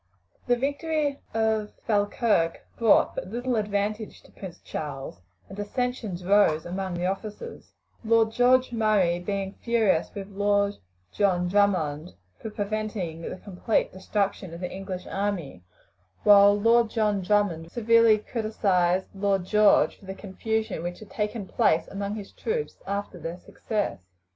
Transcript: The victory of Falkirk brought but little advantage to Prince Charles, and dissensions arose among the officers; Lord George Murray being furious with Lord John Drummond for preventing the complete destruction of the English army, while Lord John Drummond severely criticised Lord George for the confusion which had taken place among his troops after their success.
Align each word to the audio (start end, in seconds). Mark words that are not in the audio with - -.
The 0.47 0.55
victory 0.55 1.19
of 1.31 1.73
Falkirk 1.85 2.65
brought 2.75 3.13
but 3.13 3.27
little 3.27 3.55
advantage 3.55 4.23
to 4.23 4.31
Prince 4.31 4.59
Charles, 4.59 5.21
and 5.47 5.55
dissensions 5.55 6.23
arose 6.23 6.65
among 6.65 6.95
the 6.95 7.05
officers; 7.05 7.73
Lord 8.03 8.31
George 8.31 8.71
Murray 8.71 9.19
being 9.19 9.53
furious 9.61 10.11
with 10.15 10.29
Lord 10.31 10.77
John 11.13 11.47
Drummond 11.47 12.15
for 12.39 12.49
preventing 12.49 13.21
the 13.21 13.35
complete 13.37 13.93
destruction 13.93 14.55
of 14.55 14.61
the 14.61 14.71
English 14.71 15.05
army, 15.05 15.61
while 16.23 16.59
Lord 16.59 16.89
John 16.89 17.21
Drummond 17.21 17.71
severely 17.71 18.17
criticised 18.17 19.05
Lord 19.13 19.45
George 19.45 19.99
for 19.99 20.05
the 20.05 20.15
confusion 20.15 20.81
which 20.81 20.97
had 20.97 21.11
taken 21.11 21.45
place 21.45 21.87
among 21.89 22.15
his 22.15 22.31
troops 22.31 22.77
after 22.87 23.19
their 23.19 23.37
success. 23.37 23.99